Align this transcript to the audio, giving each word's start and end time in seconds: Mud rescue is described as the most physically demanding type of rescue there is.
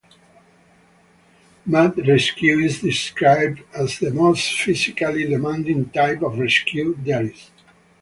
Mud 1.67 1.99
rescue 2.07 2.57
is 2.57 2.81
described 2.81 3.61
as 3.71 3.99
the 3.99 4.09
most 4.09 4.59
physically 4.59 5.27
demanding 5.27 5.91
type 5.91 6.23
of 6.23 6.39
rescue 6.39 6.95
there 7.03 7.25
is. 7.25 7.51